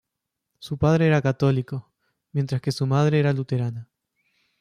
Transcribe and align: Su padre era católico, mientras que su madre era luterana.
Su 0.57 0.79
padre 0.79 1.05
era 1.05 1.21
católico, 1.21 1.91
mientras 2.31 2.59
que 2.59 2.71
su 2.71 2.87
madre 2.87 3.19
era 3.19 3.33
luterana. 3.33 3.87